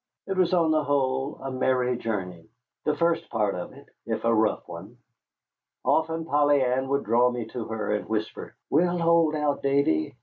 [0.25, 2.49] It was on the whole a merry journey,
[2.85, 4.97] the first part of it, if a rough one.
[5.85, 10.17] Often Polly Ann would draw me to her and whisper: "We'll hold out, Davy.